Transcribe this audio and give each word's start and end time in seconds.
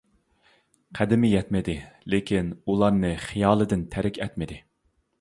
قەدىمى 0.99 1.29
يەتمىدى، 1.33 1.77
لېكىن 2.15 2.51
ئۇلارنى 2.63 3.15
خىيالىدىن 3.29 3.89
تەرك 3.97 4.23
ئەتمىدى. 4.27 4.63